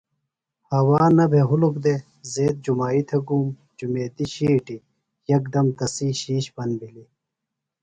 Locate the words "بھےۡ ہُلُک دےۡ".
1.31-2.03